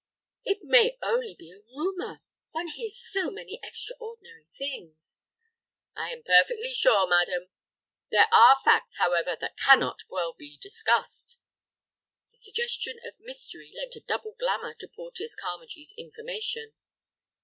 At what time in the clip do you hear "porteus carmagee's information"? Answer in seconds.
14.87-16.73